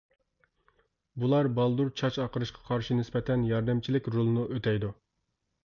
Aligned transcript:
بۇلار 1.23 1.49
بالدۇر 1.59 1.91
چاچ 2.01 2.17
ئاقىرىشقا 2.25 2.65
قارشى 2.71 2.99
نىسبەتەن 3.03 3.47
ياردەمچىلىك 3.53 4.13
رولنى 4.19 4.51
ئۆتەيدۇ. 4.57 4.95